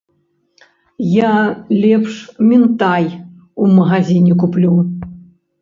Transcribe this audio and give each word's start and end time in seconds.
Я 1.23 1.33
лепш 1.83 2.13
мінтай 2.49 3.05
ў 3.11 3.77
магазіне 3.77 4.33
куплю. 4.47 4.73